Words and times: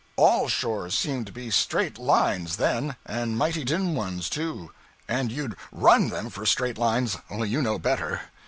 All 0.15 0.47
shores 0.47 0.97
seem 0.97 1.25
to 1.25 1.31
be 1.31 1.51
straight 1.51 1.99
lines, 1.99 2.57
then, 2.57 2.95
and 3.05 3.37
mighty 3.37 3.63
dim 3.63 3.93
ones, 3.93 4.31
too; 4.31 4.71
and 5.07 5.31
you'd 5.31 5.55
_run 5.71 6.09
_them 6.09 6.31
for 6.31 6.43
straight 6.43 6.79
lines 6.79 7.19
only 7.29 7.49
you 7.49 7.61
know 7.61 7.77
better. 7.77 8.21